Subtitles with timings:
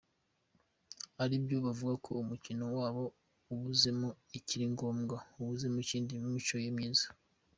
[1.23, 3.03] Aribyo kuvuga ko umukiro wabo
[3.53, 7.07] ubuzemo ikiri ngombwa, ubuzemo Kindi n’imico ye myiza.